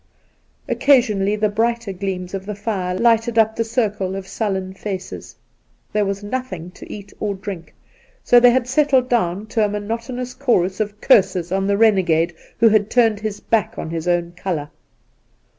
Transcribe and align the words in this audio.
Occasionally 0.67 1.35
the 1.35 1.47
brighter 1.47 1.93
gleams 1.93 2.33
of 2.33 2.47
the 2.47 2.55
fire 2.55 2.97
lighted 2.97 3.37
up 3.37 3.55
the 3.55 3.63
circle 3.63 4.15
of 4.15 4.27
sullen 4.27 4.73
faces. 4.73 5.35
There 5.93 6.05
was 6.05 6.23
nothing 6.23 6.71
to 6.71 6.91
eat 6.91 7.13
or 7.19 7.35
drink, 7.35 7.75
so 8.23 8.39
they 8.39 8.49
had 8.49 8.67
settled 8.67 9.07
down 9.09 9.45
to 9.45 9.63
a 9.63 9.69
monotonous 9.69 10.33
chorus 10.33 10.79
of 10.79 10.99
curses 11.01 11.51
on 11.51 11.67
theijrenegade 11.67 12.33
who 12.59 12.67
had 12.69 12.89
turned 12.89 13.19
his 13.19 13.39
back 13.41 13.77
on 13.77 13.91
his 13.91 14.07
own 14.07 14.31
colour. 14.31 14.71